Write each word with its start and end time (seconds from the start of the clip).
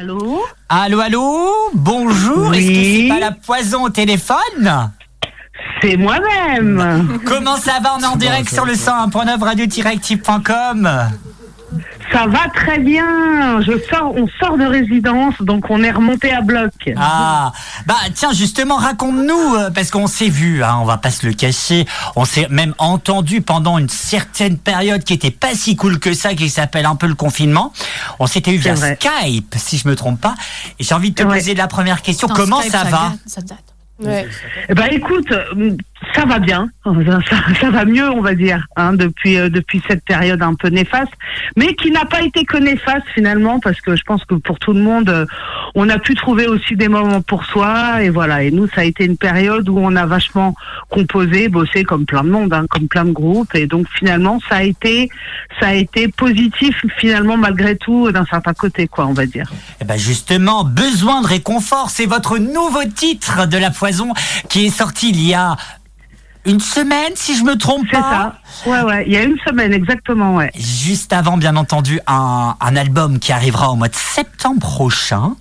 Allô 0.00 0.44
Allô, 0.68 1.00
allô 1.00 1.70
Bonjour, 1.74 2.54
est-ce 2.54 2.68
que 2.68 2.74
c'est 2.74 3.08
pas 3.08 3.18
la 3.18 3.32
poison 3.32 3.82
au 3.82 3.88
téléphone 3.88 4.92
C'est 5.82 5.96
moi-même. 5.96 7.18
Comment 7.26 7.56
ça 7.56 7.80
va 7.82 7.96
On 7.96 8.00
est 8.00 8.06
en 8.06 8.14
direct 8.14 8.48
sur 8.48 8.64
le 8.64 8.74
101.9 8.74 9.42
radio-active.com 9.42 10.88
Ça 12.12 12.26
va 12.26 12.48
très 12.54 12.78
bien. 12.78 13.60
Je 13.60 13.72
sors, 13.90 14.14
on 14.16 14.26
sort 14.40 14.56
de 14.56 14.64
résidence, 14.64 15.34
donc 15.40 15.66
on 15.68 15.82
est 15.82 15.90
remonté 15.90 16.32
à 16.32 16.40
bloc. 16.40 16.70
Ah, 16.96 17.52
bah 17.86 17.96
tiens, 18.14 18.32
justement, 18.32 18.76
raconte-nous, 18.76 19.54
euh, 19.56 19.70
parce 19.70 19.90
qu'on 19.90 20.06
s'est 20.06 20.28
vu, 20.30 20.62
hein, 20.64 20.78
on 20.80 20.84
va 20.84 20.96
pas 20.96 21.10
se 21.10 21.26
le 21.26 21.32
cacher, 21.34 21.86
on 22.16 22.24
s'est 22.24 22.46
même 22.50 22.74
entendu 22.78 23.42
pendant 23.42 23.76
une 23.78 23.88
certaine 23.90 24.56
période 24.58 25.04
qui 25.04 25.12
était 25.12 25.30
pas 25.30 25.54
si 25.54 25.76
cool 25.76 25.98
que 25.98 26.14
ça, 26.14 26.34
qui 26.34 26.48
s'appelle 26.48 26.86
un 26.86 26.96
peu 26.96 27.06
le 27.06 27.14
confinement. 27.14 27.72
On 28.18 28.26
s'était 28.26 28.52
eu 28.54 28.58
via 28.58 28.74
vrai. 28.74 28.98
Skype, 29.00 29.54
si 29.58 29.76
je 29.78 29.86
me 29.88 29.94
trompe 29.94 30.20
pas. 30.20 30.34
Et 30.78 30.84
j'ai 30.84 30.94
envie 30.94 31.10
de 31.10 31.14
te 31.16 31.22
Ouais. 31.28 31.38
poser 31.38 31.54
la 31.54 31.66
première 31.68 32.00
question, 32.02 32.26
comment 32.28 32.60
Skype, 32.60 32.72
ça 32.72 32.84
va 32.84 33.12
ça 33.26 33.42
date. 33.42 33.58
Ouais. 34.00 34.28
Eh 34.68 34.74
ben 34.74 34.86
écoute, 34.92 35.32
euh, 35.32 35.76
ça 36.14 36.24
va 36.24 36.38
bien, 36.38 36.70
ça, 36.84 37.36
ça 37.60 37.70
va 37.70 37.84
mieux, 37.84 38.08
on 38.08 38.20
va 38.20 38.34
dire, 38.34 38.64
hein, 38.76 38.92
depuis 38.92 39.36
euh, 39.36 39.48
depuis 39.48 39.82
cette 39.88 40.04
période 40.04 40.40
un 40.40 40.54
peu 40.54 40.68
néfaste, 40.68 41.12
mais 41.56 41.74
qui 41.74 41.90
n'a 41.90 42.04
pas 42.04 42.22
été 42.22 42.44
que 42.44 42.56
néfaste 42.58 43.06
finalement, 43.14 43.58
parce 43.58 43.80
que 43.80 43.96
je 43.96 44.02
pense 44.04 44.24
que 44.24 44.36
pour 44.36 44.60
tout 44.60 44.72
le 44.72 44.80
monde, 44.80 45.08
euh, 45.08 45.26
on 45.74 45.88
a 45.88 45.98
pu 45.98 46.14
trouver 46.14 46.46
aussi 46.46 46.76
des 46.76 46.86
moments 46.88 47.22
pour 47.22 47.44
soi, 47.44 48.02
et 48.02 48.10
voilà. 48.10 48.44
Et 48.44 48.52
nous, 48.52 48.68
ça 48.68 48.82
a 48.82 48.84
été 48.84 49.04
une 49.04 49.16
période 49.16 49.68
où 49.68 49.78
on 49.78 49.96
a 49.96 50.06
vachement 50.06 50.54
composé, 50.90 51.48
bossé 51.48 51.82
comme 51.82 52.06
plein 52.06 52.22
de 52.22 52.30
monde, 52.30 52.52
hein, 52.52 52.66
comme 52.70 52.86
plein 52.86 53.04
de 53.04 53.12
groupes, 53.12 53.54
et 53.56 53.66
donc 53.66 53.86
finalement, 53.98 54.38
ça 54.48 54.56
a 54.56 54.62
été 54.62 55.08
ça 55.60 55.68
a 55.68 55.74
été 55.74 56.06
positif 56.06 56.84
finalement 56.98 57.36
malgré 57.36 57.76
tout 57.76 58.12
d'un 58.12 58.26
certain 58.26 58.54
côté, 58.54 58.86
quoi, 58.86 59.06
on 59.06 59.12
va 59.12 59.26
dire. 59.26 59.50
Eh 59.80 59.84
ben 59.84 59.96
justement, 59.96 60.62
besoin 60.62 61.20
de 61.20 61.26
réconfort, 61.26 61.90
c'est 61.90 62.06
votre 62.06 62.38
nouveau 62.38 62.84
titre 62.84 63.48
de 63.48 63.58
la 63.58 63.72
poison 63.88 64.12
qui 64.48 64.66
est 64.66 64.70
sorti 64.70 65.10
il 65.10 65.24
y 65.24 65.34
a 65.34 65.56
une 66.44 66.60
semaine, 66.60 67.12
si 67.14 67.36
je 67.36 67.42
me 67.42 67.56
trompe 67.56 67.82
C'est 67.90 67.98
pas. 68.00 68.34
ça. 68.64 68.70
Ouais, 68.70 68.80
ouais. 68.82 69.04
Il 69.06 69.12
y 69.12 69.16
a 69.16 69.22
une 69.22 69.36
semaine 69.46 69.72
exactement, 69.72 70.34
ouais. 70.36 70.50
Juste 70.54 71.12
avant, 71.12 71.36
bien 71.36 71.56
entendu, 71.56 72.00
un, 72.06 72.54
un 72.60 72.76
album 72.76 73.18
qui 73.18 73.32
arrivera 73.32 73.70
au 73.70 73.76
mois 73.76 73.88
de 73.88 73.94
septembre 73.94 74.60
prochain. 74.60 75.34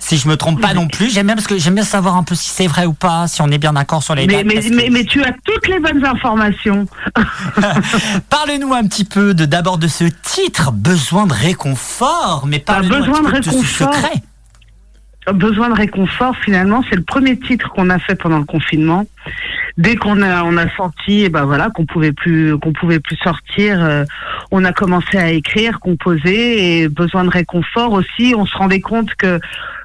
Si 0.00 0.16
je 0.16 0.28
me 0.28 0.36
trompe 0.36 0.60
pas 0.60 0.74
non 0.74 0.86
plus, 0.86 1.10
j'aime 1.10 1.26
bien 1.26 1.34
parce 1.34 1.46
que 1.48 1.58
j'aime 1.58 1.74
bien 1.74 1.84
savoir 1.84 2.14
un 2.16 2.22
peu 2.22 2.34
si 2.36 2.50
c'est 2.50 2.68
vrai 2.68 2.86
ou 2.86 2.92
pas, 2.92 3.26
si 3.26 3.42
on 3.42 3.48
est 3.48 3.58
bien 3.58 3.72
d'accord 3.72 4.02
sur 4.02 4.14
les 4.14 4.26
Mais, 4.26 4.44
dates. 4.44 4.46
mais, 4.46 4.60
que- 4.62 4.74
mais, 4.74 4.88
mais 4.90 5.04
tu 5.04 5.22
as 5.24 5.32
toutes 5.44 5.66
les 5.66 5.80
bonnes 5.80 6.04
informations. 6.04 6.86
Parle-nous 8.30 8.72
un 8.74 8.84
petit 8.86 9.04
peu 9.04 9.34
de 9.34 9.44
d'abord 9.44 9.78
de 9.78 9.88
ce 9.88 10.04
titre, 10.04 10.70
besoin 10.72 11.26
de 11.26 11.34
réconfort, 11.34 12.44
mais 12.46 12.62
Bah, 12.66 12.76
un 12.78 12.80
besoin 12.88 13.22
de 13.22 13.30
peu 13.30 13.42
ce 13.42 13.50
réconfort. 13.50 13.94
secret. 13.94 14.22
Besoin 15.34 15.68
de 15.68 15.74
réconfort, 15.74 16.36
finalement, 16.36 16.82
c'est 16.88 16.96
le 16.96 17.02
premier 17.02 17.38
titre 17.38 17.68
qu'on 17.70 17.90
a 17.90 17.98
fait 17.98 18.14
pendant 18.14 18.38
le 18.38 18.44
confinement. 18.44 19.06
Dès 19.76 19.94
qu'on 19.96 20.22
a 20.22 20.42
on 20.42 20.56
a 20.56 20.68
senti, 20.76 21.22
eh 21.24 21.28
ben 21.28 21.44
voilà, 21.44 21.70
qu'on 21.70 21.86
pouvait 21.86 22.12
plus 22.12 22.56
qu'on 22.58 22.72
pouvait 22.72 22.98
plus 22.98 23.16
sortir, 23.16 23.82
euh, 23.84 24.04
on 24.50 24.64
a 24.64 24.72
commencé 24.72 25.16
à 25.18 25.30
écrire, 25.30 25.78
composer 25.80 26.80
et 26.82 26.88
besoin 26.88 27.24
de 27.24 27.30
réconfort 27.30 27.92
aussi. 27.92 28.34
On 28.36 28.44
se 28.46 28.56
rendait 28.56 28.80
compte 28.80 29.14
que 29.14 29.38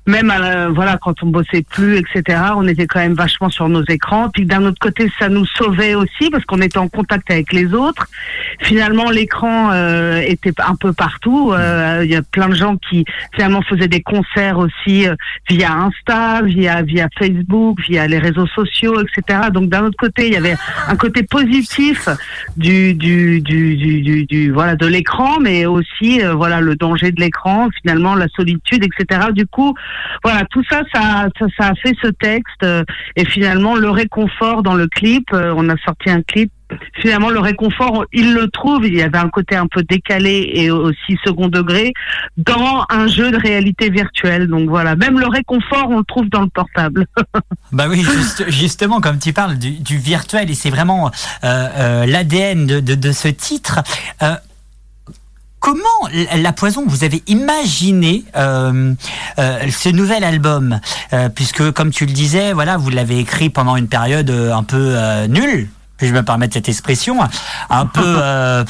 même 0.07 0.31
à 0.31 0.39
la- 0.39 0.69
voilà 0.69 0.97
quand 0.97 1.21
on 1.23 1.27
bossait 1.27 1.61
plus, 1.69 1.97
etc. 1.97 2.39
On 2.55 2.67
était 2.67 2.87
quand 2.87 2.99
même 2.99 3.13
vachement 3.13 3.49
sur 3.49 3.69
nos 3.69 3.83
écrans. 3.85 4.29
Puis 4.29 4.45
d'un 4.45 4.65
autre 4.65 4.79
côté, 4.79 5.11
ça 5.19 5.29
nous 5.29 5.45
sauvait 5.45 5.93
aussi 5.95 6.29
parce 6.31 6.43
qu'on 6.45 6.61
était 6.61 6.79
en 6.79 6.87
contact 6.89 7.29
avec 7.29 7.53
les 7.53 7.73
autres. 7.73 8.07
Finalement, 8.63 9.09
l'écran 9.09 9.71
euh, 9.73 10.21
était 10.21 10.53
un 10.61 10.75
peu 10.75 10.93
partout. 10.93 11.51
Euh, 11.51 12.01
Il 12.05 12.09
y 12.09 12.15
a 12.15 12.21
plein 12.21 12.47
de 12.47 12.55
gens 12.55 12.77
qui 12.77 13.03
finalement 13.33 13.61
faisaient 13.61 13.89
des 13.89 14.01
concerts 14.01 14.57
aussi 14.57 15.05
euh, 15.07 15.15
via 15.49 15.73
Insta, 15.73 16.41
via 16.43 16.81
via 16.81 17.07
Facebook, 17.19 17.81
via 17.81 18.07
les 18.07 18.19
réseaux 18.19 18.47
sociaux, 18.47 18.95
etc. 19.01 19.49
Donc 19.53 19.69
d'un 19.69 19.83
autre 19.83 19.97
côté, 19.97 20.27
il 20.27 20.33
y 20.33 20.37
avait 20.37 20.55
un 20.87 20.95
côté 20.95 21.23
positif 21.23 22.07
du 22.55 22.93
du 22.93 23.41
du 23.41 23.75
du, 23.75 24.25
du, 24.25 24.51
voilà 24.51 24.75
de 24.75 24.87
l'écran, 24.87 25.39
mais 25.41 25.65
aussi 25.65 26.21
euh, 26.21 26.33
voilà 26.33 26.61
le 26.61 26.75
danger 26.75 27.11
de 27.11 27.19
l'écran, 27.19 27.67
finalement 27.81 28.15
la 28.15 28.27
solitude, 28.29 28.85
etc. 28.85 29.27
Du 29.33 29.45
coup, 29.45 29.75
voilà 30.23 30.45
tout 30.45 30.63
ça, 30.69 30.83
ça 30.93 31.27
ça, 31.37 31.45
ça 31.57 31.67
a 31.69 31.75
fait 31.75 31.95
ce 32.01 32.07
texte 32.07 32.65
et 33.17 33.25
finalement 33.25 33.75
le 33.75 33.89
réconfort 33.89 34.63
dans 34.63 34.75
le 34.75 34.87
clip. 34.87 35.25
on 35.33 35.67
a 35.67 35.75
sorti 35.85 36.09
un 36.09 36.21
clip 36.21 36.51
finalement 37.01 37.29
le 37.29 37.39
réconfort, 37.39 38.05
il 38.13 38.33
le 38.33 38.47
trouve, 38.49 38.85
il 38.85 38.95
y 38.95 39.01
avait 39.01 39.17
un 39.17 39.29
côté 39.29 39.55
un 39.55 39.67
peu 39.67 39.83
décalé 39.83 40.49
et 40.53 40.71
aussi 40.71 41.17
second 41.25 41.47
degré 41.47 41.93
dans 42.37 42.85
un 42.89 43.07
jeu 43.07 43.31
de 43.31 43.37
réalité 43.37 43.89
virtuelle. 43.89 44.47
Donc 44.47 44.69
voilà, 44.69 44.95
même 44.95 45.19
le 45.19 45.27
réconfort, 45.27 45.87
on 45.89 45.97
le 45.99 46.03
trouve 46.03 46.29
dans 46.29 46.41
le 46.41 46.49
portable. 46.49 47.05
Bah 47.71 47.85
oui, 47.89 48.03
juste- 48.03 48.49
justement, 48.49 49.01
comme 49.01 49.17
tu 49.17 49.33
parles 49.33 49.57
du, 49.57 49.97
virtuel, 49.97 50.51
et 50.51 50.53
c'est 50.53 50.69
vraiment 50.69 51.09
euh, 51.43 51.67
euh, 51.77 52.05
l'ADN 52.05 52.67
de, 52.67 53.11
ce 53.11 53.27
titre. 53.27 53.79
euh, 54.21 54.35
Comment 55.59 55.79
la- 56.35 56.51
poison 56.51 56.83
vous 56.85 57.03
avez 57.05 57.23
imaginé 57.27 58.25
ce 58.35 59.89
nouvel 59.89 60.23
album? 60.25 60.79
Puisque 61.35 61.71
comme 61.71 61.89
tu 61.91 62.05
le 62.05 62.11
disais 62.11 62.51
voilà 62.51 62.75
vous 62.75 62.89
l'avez 62.89 63.17
écrit 63.19 63.49
pendant 63.49 63.77
une 63.77 63.87
période 63.87 64.29
un 64.29 64.63
peu 64.63 64.95
nulle 65.29 65.69
puis 66.03 66.09
je 66.09 66.13
me 66.13 66.23
permettre 66.23 66.53
cette 66.53 66.67
expression 66.67 67.17
un 67.69 67.85
peu 67.85 68.01
euh, 68.21 68.65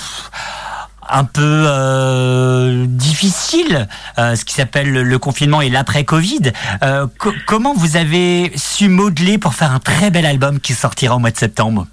un 1.10 1.24
peu 1.24 1.66
euh, 1.68 2.86
difficile, 2.88 3.88
euh, 4.20 4.36
ce 4.36 4.46
qui 4.46 4.54
s'appelle 4.54 4.92
le, 4.92 5.02
le 5.04 5.18
confinement 5.20 5.62
et 5.62 5.70
l'après-Covid. 5.70 6.52
Euh, 6.84 7.08
co- 7.18 7.34
comment 7.48 7.74
vous 7.74 7.98
avez 7.98 8.52
su 8.56 8.88
modeler 8.88 9.40
pour 9.40 9.56
faire 9.56 9.72
un 9.72 9.80
très 9.80 10.12
bel 10.12 10.26
album 10.28 10.60
qui 10.60 10.74
sortira 10.76 11.16
au 11.16 11.20
mois 11.20 11.32
de 11.32 11.38
septembre? 11.38 11.88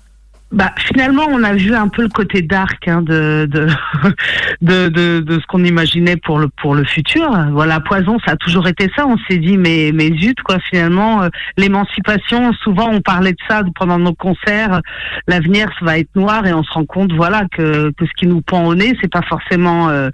Bah 0.53 0.73
finalement, 0.79 1.23
on 1.31 1.45
a 1.45 1.55
vu 1.55 1.77
un 1.77 1.87
peu 1.87 2.03
le 2.03 2.09
côté 2.09 2.43
dark 2.43 2.89
hein, 2.89 3.03
de, 3.03 3.47
de, 3.49 3.69
de 4.63 4.89
de 4.89 5.21
de 5.21 5.41
ce 5.41 5.47
qu'on 5.47 5.63
imaginait 5.63 6.17
pour 6.17 6.41
le 6.41 6.49
pour 6.49 6.75
le 6.75 6.83
futur. 6.83 7.31
Voilà, 7.53 7.79
poison, 7.79 8.19
ça 8.27 8.33
a 8.33 8.37
toujours 8.37 8.67
été 8.67 8.91
ça. 8.97 9.07
On 9.07 9.17
s'est 9.29 9.39
dit 9.39 9.57
mais 9.57 9.93
mais 9.95 10.11
zut 10.19 10.43
quoi. 10.43 10.59
Finalement, 10.69 11.23
euh, 11.23 11.29
l'émancipation. 11.57 12.53
Souvent, 12.65 12.91
on 12.91 13.01
parlait 13.01 13.31
de 13.31 13.39
ça 13.49 13.63
pendant 13.77 13.99
nos 13.99 14.13
concerts. 14.13 14.81
L'avenir, 15.29 15.69
ça 15.79 15.85
va 15.85 15.99
être 15.99 16.17
noir 16.17 16.45
et 16.45 16.53
on 16.53 16.65
se 16.65 16.73
rend 16.73 16.85
compte 16.85 17.13
voilà 17.13 17.45
que 17.57 17.93
que 17.93 18.05
ce 18.05 18.13
qui 18.17 18.27
nous 18.27 18.41
pend 18.41 18.65
au 18.65 18.75
nez, 18.75 18.97
c'est 19.01 19.11
pas 19.11 19.23
forcément 19.23 19.89
euh, 19.89 20.11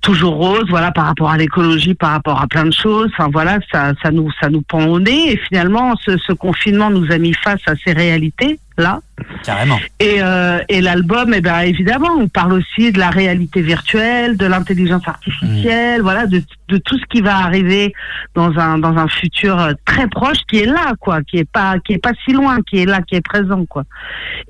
toujours 0.00 0.36
rose. 0.36 0.64
Voilà, 0.70 0.92
par 0.92 1.04
rapport 1.04 1.30
à 1.30 1.36
l'écologie, 1.36 1.92
par 1.92 2.12
rapport 2.12 2.40
à 2.40 2.46
plein 2.46 2.64
de 2.64 2.72
choses. 2.72 3.10
Enfin 3.12 3.28
voilà, 3.30 3.58
ça 3.70 3.92
ça 4.02 4.10
nous 4.12 4.30
ça 4.40 4.48
nous 4.48 4.62
pend 4.62 4.86
au 4.86 4.98
nez 4.98 5.32
et 5.32 5.36
finalement, 5.36 5.94
ce, 6.06 6.16
ce 6.16 6.32
confinement 6.32 6.88
nous 6.88 7.12
a 7.12 7.18
mis 7.18 7.34
face 7.34 7.60
à 7.66 7.74
ces 7.84 7.92
réalités 7.92 8.58
là. 8.78 9.00
Carrément. 9.42 9.78
Et, 10.00 10.22
euh, 10.22 10.60
et 10.68 10.80
l'album, 10.80 11.34
eh 11.34 11.40
ben 11.40 11.60
évidemment, 11.60 12.10
on 12.18 12.28
parle 12.28 12.52
aussi 12.52 12.92
de 12.92 12.98
la 12.98 13.10
réalité 13.10 13.60
virtuelle, 13.60 14.36
de 14.36 14.46
l'intelligence 14.46 15.06
artificielle, 15.06 16.02
voilà, 16.02 16.26
de, 16.26 16.42
de 16.68 16.78
tout 16.78 16.96
ce 16.98 17.04
qui 17.06 17.20
va 17.20 17.36
arriver 17.36 17.92
dans 18.34 18.56
un 18.58 18.78
dans 18.78 18.96
un 18.96 19.08
futur 19.08 19.58
euh, 19.58 19.72
très 19.84 20.06
proche, 20.08 20.38
qui 20.48 20.58
est 20.60 20.66
là, 20.66 20.94
quoi, 21.00 21.22
qui 21.22 21.38
est 21.38 21.50
pas 21.50 21.78
qui 21.80 21.94
est 21.94 21.98
pas 21.98 22.12
si 22.24 22.32
loin, 22.32 22.58
qui 22.68 22.78
est 22.78 22.86
là, 22.86 23.00
qui 23.02 23.16
est 23.16 23.20
présent, 23.20 23.64
quoi. 23.66 23.84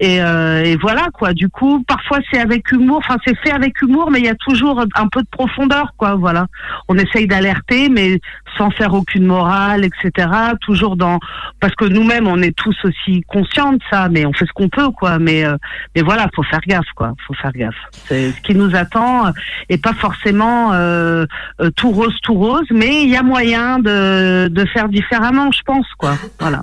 Et, 0.01 0.21
euh, 0.23 0.63
et 0.63 0.77
voilà, 0.77 1.09
quoi. 1.13 1.33
Du 1.33 1.49
coup, 1.49 1.83
parfois 1.89 2.19
c'est 2.31 2.41
avec 2.41 2.71
humour, 2.71 2.99
enfin 2.99 3.17
c'est 3.27 3.37
fait 3.39 3.53
avec 3.53 3.81
humour, 3.81 4.11
mais 4.11 4.19
il 4.19 4.27
y 4.27 4.31
a 4.31 4.35
toujours 4.35 4.85
un 4.95 5.09
peu 5.09 5.23
de 5.23 5.29
profondeur, 5.31 5.95
quoi. 5.97 6.15
Voilà. 6.15 6.47
On 6.89 6.97
essaye 6.97 7.27
d'alerter, 7.27 7.89
mais 7.89 8.21
sans 8.57 8.71
faire 8.71 8.95
aucune 8.95 9.25
morale, 9.25 9.85
etc. 9.85 10.29
Toujours 10.61 10.97
dans 10.97 11.19
parce 11.61 11.75
que 11.75 11.85
nous-mêmes 11.85 12.27
on 12.27 12.41
est 12.43 12.57
tous 12.57 12.77
aussi 12.85 13.23
conscients 13.27 13.73
de 13.73 13.83
ça, 13.91 14.09
mais 14.09 14.27
on 14.27 14.33
fait 14.33 14.47
ce 14.47 14.53
qu'on 14.53 14.69
peut, 14.69 14.91
quoi. 14.91 15.19
Mais 15.19 15.45
euh, 15.45 15.57
mais 15.95 16.03
voilà, 16.03 16.29
faut 16.35 16.43
faire 16.43 16.61
gaffe, 16.67 16.91
quoi. 16.95 17.15
Faut 17.27 17.35
faire 17.35 17.53
gaffe. 17.53 17.75
C'est 18.07 18.31
ce 18.33 18.41
qui 18.41 18.55
nous 18.55 18.75
attend 18.75 19.27
euh, 19.27 19.31
et 19.69 19.79
pas 19.79 19.93
forcément 19.93 20.73
euh, 20.73 21.27
euh, 21.61 21.71
tout 21.71 21.91
rose, 21.91 22.17
tout 22.23 22.35
rose, 22.35 22.67
mais 22.71 23.03
il 23.05 23.11
y 23.11 23.17
a 23.17 23.23
moyen 23.23 23.79
de 23.79 24.49
de 24.49 24.65
faire 24.67 24.89
différemment, 24.89 25.51
je 25.53 25.63
pense, 25.63 25.87
quoi. 25.99 26.15
Voilà. 26.39 26.63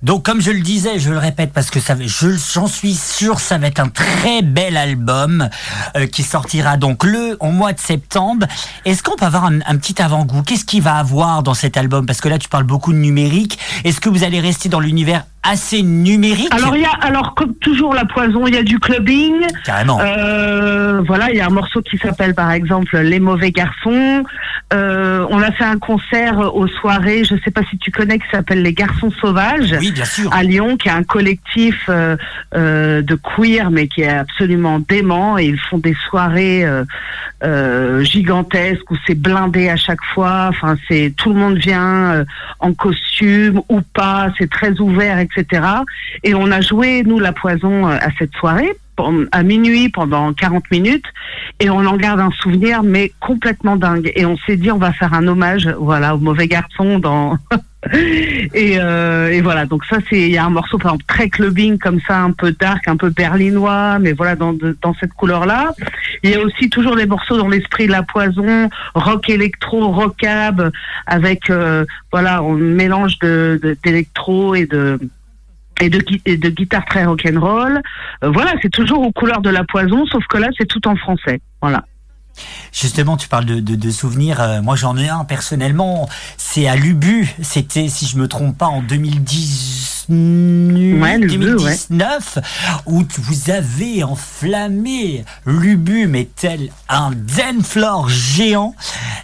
Donc, 0.00 0.24
comme 0.24 0.40
je 0.40 0.52
le 0.52 0.60
disais, 0.60 1.00
je 1.00 1.10
le 1.10 1.18
répète 1.18 1.52
parce 1.52 1.70
que 1.70 1.80
ça, 1.80 1.96
je, 1.98 2.28
j'en 2.54 2.68
suis 2.68 2.94
sûr, 2.94 3.40
ça 3.40 3.58
va 3.58 3.66
être 3.66 3.80
un 3.80 3.88
très 3.88 4.42
bel 4.42 4.76
album 4.76 5.48
euh, 5.96 6.06
qui 6.06 6.22
sortira 6.22 6.76
donc 6.76 7.02
le 7.02 7.36
au 7.40 7.50
mois 7.50 7.72
de 7.72 7.80
septembre. 7.80 8.46
Est-ce 8.84 9.02
qu'on 9.02 9.16
peut 9.16 9.24
avoir 9.24 9.46
un, 9.46 9.58
un 9.66 9.76
petit 9.76 10.00
avant-goût? 10.00 10.42
Qu'est-ce 10.42 10.64
qu'il 10.64 10.82
va 10.82 10.98
avoir 10.98 11.42
dans 11.42 11.54
cet 11.54 11.76
album? 11.76 12.06
Parce 12.06 12.20
que 12.20 12.28
là, 12.28 12.38
tu 12.38 12.48
parles 12.48 12.62
beaucoup 12.62 12.92
de 12.92 12.98
numérique. 12.98 13.58
Est-ce 13.82 14.00
que 14.00 14.08
vous 14.08 14.22
allez 14.22 14.38
rester 14.38 14.68
dans 14.68 14.78
l'univers 14.78 15.24
assez 15.42 15.82
numérique. 15.82 16.52
Alors 16.52 16.76
il 16.76 16.82
y 16.82 16.84
a, 16.84 16.90
alors 17.00 17.34
comme 17.34 17.54
toujours 17.56 17.94
la 17.94 18.04
poison, 18.04 18.46
il 18.46 18.54
y 18.54 18.58
a 18.58 18.62
du 18.62 18.78
clubbing. 18.78 19.46
Carrément. 19.64 19.98
Euh, 20.00 21.02
voilà, 21.06 21.30
il 21.30 21.36
y 21.36 21.40
a 21.40 21.46
un 21.46 21.50
morceau 21.50 21.80
qui 21.80 21.96
s'appelle 21.98 22.34
par 22.34 22.50
exemple 22.50 22.98
Les 22.98 23.20
mauvais 23.20 23.50
garçons. 23.50 24.24
Euh, 24.72 25.26
on 25.30 25.40
a 25.40 25.50
fait 25.52 25.64
un 25.64 25.78
concert 25.78 26.54
aux 26.54 26.66
soirées, 26.66 27.24
je 27.24 27.36
sais 27.42 27.50
pas 27.50 27.62
si 27.70 27.78
tu 27.78 27.90
connais, 27.90 28.18
qui 28.18 28.26
s'appelle 28.30 28.62
Les 28.62 28.74
garçons 28.74 29.10
sauvages. 29.20 29.76
Oui, 29.80 29.92
bien 29.92 30.04
sûr. 30.04 30.32
À 30.32 30.42
Lyon, 30.42 30.76
qui 30.76 30.88
est 30.88 30.92
un 30.92 31.04
collectif 31.04 31.88
euh, 31.88 32.16
de 32.52 33.14
queer, 33.14 33.70
mais 33.70 33.88
qui 33.88 34.02
est 34.02 34.08
absolument 34.08 34.80
dément. 34.80 35.38
Et 35.38 35.46
ils 35.46 35.58
font 35.58 35.78
des 35.78 35.96
soirées 36.08 36.66
gigantesques 38.02 38.90
où 38.90 38.96
c'est 39.06 39.14
blindé 39.14 39.68
à 39.68 39.76
chaque 39.76 40.04
fois. 40.14 40.48
Enfin, 40.50 40.76
c'est 40.88 41.14
tout 41.16 41.32
le 41.32 41.38
monde 41.38 41.56
vient 41.56 42.24
en 42.60 42.72
costume 42.74 43.07
ou 43.22 43.80
pas. 43.94 44.32
C'est 44.38 44.50
très 44.50 44.78
ouvert, 44.80 45.18
etc. 45.18 45.62
Et 46.24 46.34
on 46.34 46.50
a 46.50 46.60
joué 46.60 47.02
nous 47.04 47.18
la 47.18 47.32
poison 47.32 47.88
euh, 47.88 47.96
à 48.00 48.08
cette 48.18 48.34
soirée 48.34 48.76
à 49.32 49.42
minuit 49.42 49.88
pendant 49.88 50.32
40 50.32 50.70
minutes 50.70 51.06
et 51.60 51.70
on 51.70 51.86
en 51.86 51.96
garde 51.96 52.20
un 52.20 52.30
souvenir 52.32 52.82
mais 52.82 53.12
complètement 53.20 53.76
dingue 53.76 54.10
et 54.16 54.26
on 54.26 54.36
s'est 54.38 54.56
dit 54.56 54.70
on 54.70 54.78
va 54.78 54.92
faire 54.92 55.14
un 55.14 55.26
hommage 55.26 55.68
voilà 55.78 56.16
au 56.16 56.18
mauvais 56.18 56.48
garçon 56.48 56.98
dans 56.98 57.38
et, 57.92 58.76
euh, 58.80 59.28
et 59.30 59.40
voilà 59.40 59.64
donc 59.64 59.84
ça 59.84 59.98
c'est 60.10 60.20
il 60.20 60.30
y 60.30 60.36
a 60.36 60.44
un 60.44 60.50
morceau 60.50 60.78
par 60.78 60.92
exemple 60.92 61.04
très 61.06 61.28
clubbing 61.28 61.78
comme 61.78 62.00
ça 62.00 62.18
un 62.18 62.32
peu 62.32 62.50
dark 62.50 62.88
un 62.88 62.96
peu 62.96 63.10
berlinois 63.10 64.00
mais 64.00 64.12
voilà 64.12 64.34
dans 64.34 64.52
dans 64.82 64.94
cette 64.94 65.12
couleur 65.12 65.46
là 65.46 65.72
il 66.24 66.30
y 66.30 66.34
a 66.34 66.40
aussi 66.40 66.70
toujours 66.70 66.96
des 66.96 67.06
morceaux 67.06 67.36
dans 67.36 67.46
l'esprit 67.46 67.86
de 67.86 67.92
la 67.92 68.02
poison 68.02 68.68
rock 68.96 69.30
électro 69.30 69.92
rockab 69.92 70.72
avec 71.06 71.50
euh, 71.50 71.84
voilà 72.10 72.38
un 72.38 72.56
mélange 72.56 73.16
de 73.20 73.76
d'électro 73.84 74.56
et 74.56 74.66
de 74.66 74.98
et 75.80 75.88
de, 75.88 76.02
et 76.26 76.36
de 76.36 76.48
guitare 76.48 76.84
très 76.86 77.04
rock'n'roll. 77.04 77.80
Euh, 78.24 78.30
voilà, 78.30 78.54
c'est 78.62 78.70
toujours 78.70 79.02
aux 79.02 79.12
couleurs 79.12 79.40
de 79.40 79.50
la 79.50 79.64
poison, 79.64 80.06
sauf 80.06 80.24
que 80.26 80.38
là, 80.38 80.48
c'est 80.58 80.66
tout 80.66 80.86
en 80.88 80.96
français. 80.96 81.40
Voilà. 81.62 81.84
Justement, 82.72 83.16
tu 83.16 83.28
parles 83.28 83.44
de, 83.46 83.60
de, 83.60 83.74
de 83.74 83.90
souvenirs. 83.90 84.40
euh, 84.40 84.62
moi, 84.62 84.76
j'en 84.76 84.96
ai 84.96 85.08
un 85.08 85.24
personnellement. 85.24 86.08
C'est 86.36 86.68
à 86.68 86.76
Lubu. 86.76 87.34
C'était, 87.42 87.88
si 87.88 88.06
je 88.06 88.16
me 88.16 88.28
trompe 88.28 88.56
pas, 88.58 88.66
en 88.66 88.82
2010, 88.82 90.06
Ouais, 91.02 91.18
Lubu, 91.18 91.36
2019, 91.58 92.38
où 92.86 93.02
vous 93.18 93.50
avez 93.50 94.02
enflammé 94.04 95.24
Lubu, 95.44 96.06
mais 96.06 96.28
tel 96.34 96.70
un 96.88 97.10
Denflor 97.10 98.08
géant. 98.08 98.74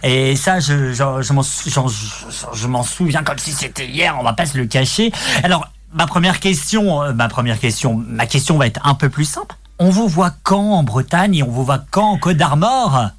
Et 0.03 0.35
ça, 0.35 0.59
je, 0.59 0.93
je, 0.93 1.03
je 1.21 1.33
m'en 1.33 1.41
sou- 1.41 1.69
j'en- 1.71 1.87
je- 1.87 2.45
je 2.53 2.67
m'en 2.67 2.83
souviens 2.83 3.23
comme 3.23 3.39
si 3.39 3.51
c'était 3.51 3.87
hier. 3.87 4.15
On 4.19 4.23
va 4.23 4.33
pas 4.33 4.45
se 4.45 4.57
le 4.59 4.67
cacher. 4.67 5.11
Alors, 5.43 5.67
ma 5.93 6.05
première 6.05 6.39
question, 6.39 7.01
euh, 7.01 7.13
ma 7.13 7.29
première 7.29 7.59
question, 7.59 7.95
ma 8.07 8.27
question 8.27 8.57
va 8.59 8.67
être 8.67 8.81
un 8.85 8.93
peu 8.93 9.09
plus 9.09 9.25
simple. 9.25 9.55
On 9.79 9.89
vous 9.89 10.07
voit 10.07 10.31
quand 10.43 10.73
en 10.73 10.83
Bretagne 10.83 11.35
et 11.35 11.43
on 11.43 11.49
vous 11.49 11.65
voit 11.65 11.83
quand 11.91 12.11
en 12.11 12.17
Côte 12.17 12.37
d'Armor 12.37 13.09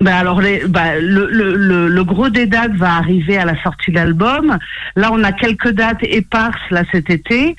Ben 0.00 0.12
alors, 0.14 0.40
les, 0.40 0.66
bah, 0.66 0.98
le, 1.00 1.28
le, 1.30 1.88
le, 1.88 2.04
gros 2.04 2.30
des 2.30 2.46
dates 2.46 2.72
va 2.74 2.94
arriver 2.96 3.36
à 3.38 3.44
la 3.44 3.60
sortie 3.62 3.90
de 3.92 3.96
l'album. 3.96 4.58
Là, 4.96 5.10
on 5.12 5.22
a 5.22 5.30
quelques 5.32 5.70
dates 5.70 6.02
éparses 6.02 6.68
là 6.70 6.82
cet 6.92 7.10
été, 7.10 7.54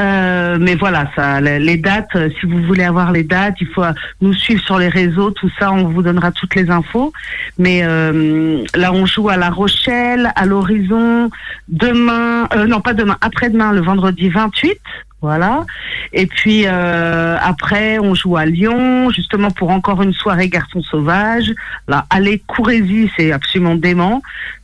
Euh, 0.00 0.56
mais 0.60 0.74
voilà, 0.76 1.10
ça, 1.14 1.40
les, 1.40 1.76
dates. 1.76 2.14
euh, 2.16 2.28
Si 2.40 2.46
vous 2.46 2.62
voulez 2.64 2.84
avoir 2.84 3.12
les 3.12 3.22
dates, 3.24 3.56
il 3.60 3.66
faut 3.68 3.84
euh, 3.84 3.92
nous 4.20 4.34
suivre 4.34 4.62
sur 4.64 4.78
les 4.78 4.88
réseaux, 4.88 5.30
tout 5.30 5.50
ça, 5.58 5.70
on 5.72 5.84
vous 5.88 6.02
donnera 6.02 6.32
toutes 6.32 6.54
les 6.56 6.70
infos. 6.70 7.12
Mais 7.58 7.82
là, 7.82 8.92
on 8.92 9.06
joue 9.06 9.28
à 9.28 9.36
La 9.36 9.50
Rochelle, 9.50 10.32
à 10.34 10.44
l'Horizon, 10.46 11.30
demain, 11.68 12.48
euh, 12.54 12.66
non 12.66 12.80
pas 12.80 12.94
demain, 12.94 13.16
après-demain, 13.20 13.72
le 13.72 13.80
vendredi 13.82 14.28
28. 14.28 14.78
Voilà. 15.22 15.66
Et 16.12 16.26
puis 16.26 16.64
euh, 16.66 17.36
après, 17.40 17.98
on 17.98 18.14
joue 18.14 18.36
à 18.36 18.46
Lyon, 18.46 19.10
justement 19.10 19.50
pour 19.50 19.70
encore 19.70 20.02
une 20.02 20.14
soirée 20.14 20.48
garçon 20.48 20.82
sauvage. 20.82 21.52
Là, 21.88 22.06
allez, 22.10 22.42
courez-y, 22.46 23.10
c'est 23.16 23.30
absolument 23.30 23.74
dément. 23.74 24.22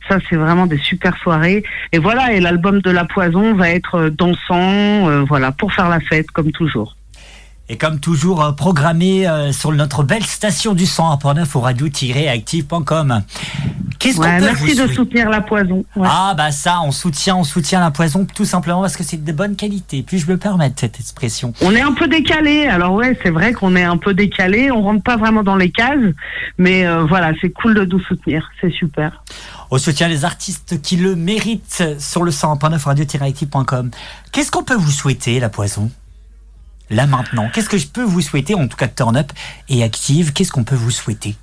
Ça, 0.09 0.17
c'est 0.29 0.35
vraiment 0.35 0.65
des 0.65 0.77
super 0.77 1.15
soirées. 1.17 1.63
Et 1.91 1.99
voilà, 1.99 2.33
et 2.33 2.39
l'album 2.39 2.81
de 2.81 2.89
La 2.89 3.05
Poison 3.05 3.53
va 3.53 3.69
être 3.69 3.95
euh, 3.95 4.09
dansant, 4.09 5.09
euh, 5.09 5.23
voilà, 5.27 5.51
pour 5.51 5.73
faire 5.73 5.89
la 5.89 5.99
fête, 5.99 6.31
comme 6.31 6.51
toujours. 6.51 6.96
Et 7.69 7.77
comme 7.77 7.99
toujours, 7.99 8.43
euh, 8.43 8.51
programmé 8.53 9.27
euh, 9.27 9.51
sur 9.51 9.73
notre 9.73 10.03
belle 10.03 10.23
station 10.23 10.73
du 10.73 10.85
101.9 10.85 11.45
au 11.55 11.59
radio-active.com. 11.59 13.23
Qu'est-ce 13.99 14.19
Ouais, 14.19 14.27
qu'on 14.27 14.37
peut 14.37 14.45
merci 14.45 14.73
vous 14.73 14.87
de 14.87 14.93
soutenir 14.93 15.29
La 15.29 15.41
Poison. 15.41 15.83
Ouais. 15.95 16.07
Ah 16.09 16.33
bah 16.37 16.51
ça, 16.51 16.79
on 16.85 16.91
soutient, 16.91 17.35
on 17.35 17.43
soutient 17.43 17.79
la 17.79 17.91
poison 17.91 18.25
tout 18.25 18.45
simplement 18.45 18.81
parce 18.81 18.95
que 18.95 19.03
c'est 19.03 19.21
de 19.21 19.31
bonne 19.31 19.55
qualité. 19.55 20.03
Puis 20.03 20.19
je 20.19 20.31
me 20.31 20.37
permettre 20.37 20.79
cette 20.79 20.99
expression. 20.99 21.51
On 21.61 21.71
est 21.71 21.81
un 21.81 21.93
peu 21.93 22.07
décalé. 22.07 22.67
Alors 22.67 22.93
ouais, 22.93 23.17
c'est 23.23 23.31
vrai 23.31 23.53
qu'on 23.53 23.75
est 23.75 23.83
un 23.83 23.97
peu 23.97 24.13
décalé. 24.13 24.71
On 24.71 24.81
rentre 24.83 25.03
pas 25.03 25.17
vraiment 25.17 25.43
dans 25.43 25.55
les 25.55 25.71
cases, 25.71 26.13
mais 26.57 26.85
euh, 26.85 27.05
voilà, 27.05 27.33
c'est 27.41 27.49
cool 27.49 27.73
de 27.73 27.85
nous 27.85 27.99
soutenir. 27.99 28.49
C'est 28.61 28.71
super. 28.71 29.23
On 29.71 29.77
soutient 29.77 30.07
les 30.07 30.23
artistes 30.23 30.81
qui 30.81 30.95
le 30.95 31.15
méritent 31.15 31.83
sur 31.99 32.23
le 32.23 32.31
101.9 32.31 32.81
radio-active.com. 32.83 33.91
Qu'est-ce 34.31 34.51
qu'on 34.51 34.63
peut 34.63 34.75
vous 34.75 34.91
souhaiter, 34.91 35.39
la 35.39 35.49
poison? 35.49 35.89
Là 36.89 37.05
maintenant, 37.05 37.49
qu'est-ce 37.53 37.69
que 37.69 37.77
je 37.77 37.87
peux 37.87 38.03
vous 38.03 38.21
souhaiter 38.21 38.55
En 38.55 38.67
tout 38.67 38.77
cas, 38.77 38.87
Turn 38.87 39.17
Up 39.17 39.31
et 39.69 39.83
Active, 39.83 40.31
qu'est-ce 40.33 40.51
qu'on 40.51 40.63
peut 40.63 40.75
vous 40.75 40.91
souhaiter? 40.91 41.35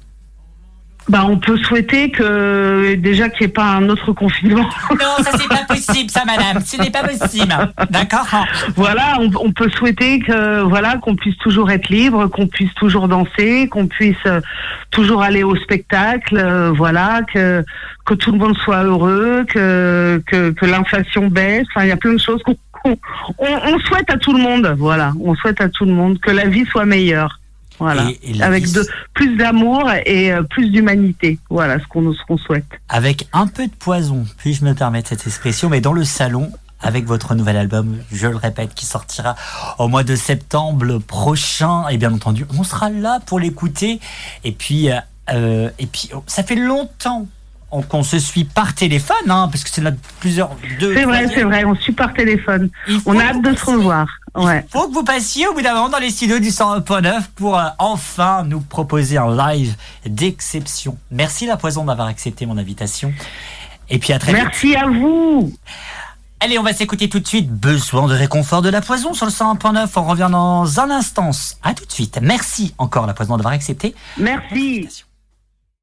Bah, 1.06 1.26
on 1.28 1.36
peut 1.36 1.58
souhaiter 1.58 2.10
que 2.10 2.94
déjà 2.94 3.28
qu'il 3.28 3.40
n'y 3.46 3.50
ait 3.50 3.52
pas 3.52 3.66
un 3.72 3.90
autre 3.90 4.12
confinement. 4.12 4.66
Non, 4.90 5.22
ça 5.22 5.32
c'est 5.38 5.48
pas 5.48 5.64
possible, 5.68 6.08
ça, 6.10 6.22
madame. 6.24 6.62
Ce 6.64 6.78
n'est 6.80 6.88
pas 6.90 7.02
possible. 7.06 7.54
D'accord 7.90 8.26
voilà, 8.74 9.18
on, 9.20 9.30
on 9.38 9.52
peut 9.52 9.68
souhaiter 9.68 10.20
que 10.20 10.62
voilà 10.62 10.96
qu'on 10.96 11.14
puisse 11.14 11.36
toujours 11.36 11.70
être 11.70 11.90
libre, 11.90 12.28
qu'on 12.28 12.46
puisse 12.46 12.72
toujours 12.76 13.06
danser, 13.08 13.68
qu'on 13.68 13.86
puisse 13.86 14.16
euh, 14.24 14.40
toujours 14.90 15.22
aller 15.22 15.42
au 15.42 15.56
spectacle, 15.56 16.38
euh, 16.38 16.70
voilà, 16.74 17.20
que 17.34 17.62
que 18.06 18.14
tout 18.14 18.32
le 18.32 18.38
monde 18.38 18.56
soit 18.56 18.84
heureux, 18.84 19.44
que 19.46 20.22
que, 20.26 20.52
que 20.52 20.64
l'inflation 20.64 21.26
baisse. 21.28 21.66
Enfin, 21.74 21.84
il 21.84 21.88
y 21.90 21.92
a 21.92 21.98
plein 21.98 22.14
de 22.14 22.18
choses 22.18 22.42
qu'on- 22.44 22.56
on, 22.84 22.96
on 23.38 23.78
souhaite 23.80 24.10
à 24.10 24.16
tout 24.18 24.32
le 24.32 24.42
monde. 24.42 24.74
Voilà, 24.78 25.12
on 25.20 25.34
souhaite 25.34 25.60
à 25.60 25.68
tout 25.68 25.84
le 25.84 25.92
monde 25.92 26.18
que 26.20 26.30
la 26.30 26.46
vie 26.46 26.64
soit 26.66 26.84
meilleure. 26.86 27.40
Voilà, 27.80 28.04
Et- 28.22 28.30
et 28.30 28.34
la 28.34 28.46
avec 28.46 28.64
vie- 28.64 28.72
de 28.72 28.86
plus 29.14 29.36
d'amour 29.36 29.90
et 30.06 30.32
euh, 30.32 30.42
plus 30.42 30.70
d'humanité. 30.70 31.38
Voilà 31.50 31.78
ce 31.80 31.84
qu'on 31.88 32.36
souhaite. 32.38 32.66
avec 32.88 33.26
un 33.32 33.46
peu 33.48 33.66
de 33.66 33.72
poison, 33.72 34.24
puis-je 34.38 34.64
me 34.64 34.74
permettre 34.74 35.08
cette 35.08 35.26
expression, 35.26 35.68
mais 35.68 35.80
dans 35.80 35.92
le 35.92 36.04
salon, 36.04 36.52
avec 36.80 37.04
votre 37.06 37.34
nouvel 37.34 37.56
album, 37.56 37.96
je 38.12 38.28
le 38.28 38.36
répète, 38.36 38.74
qui 38.74 38.84
sortira 38.86 39.34
au 39.78 39.88
mois 39.88 40.04
de 40.04 40.14
septembre 40.14 40.98
prochain, 40.98 41.88
et 41.88 41.96
bien 41.96 42.12
entendu, 42.12 42.44
on 42.56 42.62
sera 42.62 42.90
là 42.90 43.18
pour 43.26 43.40
l'écouter. 43.40 43.98
Et 44.44 44.52
puis, 44.52 44.90
euh, 44.90 44.96
euh, 45.32 45.70
et 45.80 45.86
puis, 45.86 46.10
oh, 46.14 46.22
ça 46.26 46.42
fait 46.44 46.56
longtemps 46.56 47.22
on- 47.22 47.28
qu'on 47.82 48.02
se 48.02 48.18
suit 48.18 48.44
par 48.44 48.74
téléphone, 48.74 49.28
hein, 49.28 49.48
parce 49.50 49.64
que 49.64 49.70
c'est 49.70 49.80
notre 49.80 49.96
plusieurs 50.20 50.50
deux. 50.78 50.94
C'est 50.94 51.04
vrai, 51.04 51.28
c'est 51.32 51.42
vrai. 51.42 51.64
On 51.64 51.74
suit 51.74 51.92
par 51.92 52.12
téléphone. 52.12 52.70
On 53.06 53.18
a 53.18 53.24
hâte 53.24 53.42
de 53.42 53.54
se 53.54 53.64
revoir. 53.64 54.06
Ouais. 54.34 54.64
Il 54.68 54.70
faut 54.70 54.88
que 54.88 54.94
vous 54.94 55.04
passiez 55.04 55.46
au 55.46 55.54
bout 55.54 55.62
d'un 55.62 55.74
moment 55.74 55.88
dans 55.88 55.98
les 55.98 56.10
studios 56.10 56.40
du 56.40 56.48
101.9 56.48 57.22
pour 57.36 57.58
euh, 57.58 57.66
enfin 57.78 58.42
nous 58.44 58.60
proposer 58.60 59.16
un 59.16 59.34
live 59.34 59.76
d'exception. 60.06 60.98
Merci 61.10 61.46
la 61.46 61.56
poison 61.56 61.84
d'avoir 61.84 62.08
accepté 62.08 62.44
mon 62.44 62.58
invitation. 62.58 63.12
Et 63.90 63.98
puis 63.98 64.12
à 64.12 64.18
très 64.18 64.32
vite. 64.32 64.42
Merci 64.42 64.74
à 64.74 64.86
vous. 64.88 65.52
Allez, 66.40 66.58
on 66.58 66.62
va 66.62 66.72
s'écouter 66.72 67.08
tout 67.08 67.20
de 67.20 67.26
suite. 67.26 67.48
Besoin 67.48 68.06
de 68.08 68.14
réconfort 68.14 68.60
de 68.60 68.68
la 68.68 68.80
poison 68.80 69.14
sur 69.14 69.24
le 69.24 69.32
101.9. 69.32 69.88
On 69.96 70.04
revient 70.04 70.28
dans 70.30 70.80
un 70.80 70.90
instant. 70.90 71.30
À 71.62 71.72
tout 71.72 71.86
de 71.86 71.92
suite. 71.92 72.18
Merci 72.20 72.74
encore 72.76 73.06
la 73.06 73.14
poison 73.14 73.36
d'avoir 73.36 73.54
accepté. 73.54 73.94
Merci. 74.18 75.04